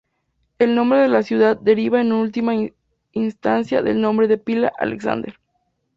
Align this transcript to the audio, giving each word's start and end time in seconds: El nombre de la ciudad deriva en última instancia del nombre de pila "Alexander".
El 0.57 0.73
nombre 0.73 0.97
de 0.97 1.07
la 1.07 1.21
ciudad 1.21 1.55
deriva 1.55 2.01
en 2.01 2.11
última 2.11 2.53
instancia 3.11 3.83
del 3.83 4.01
nombre 4.01 4.27
de 4.27 4.39
pila 4.39 4.73
"Alexander". 4.79 5.37